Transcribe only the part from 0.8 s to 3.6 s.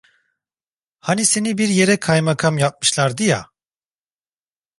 Hani seni bir yere kaymakam yapmışlardı ya?